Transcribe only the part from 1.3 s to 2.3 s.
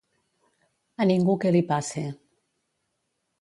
que li passe